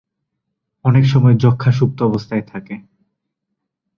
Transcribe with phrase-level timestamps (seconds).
[0.85, 2.75] অনেক সময় যক্ষ্মা সুপ্ত অবস্থায় থাকে।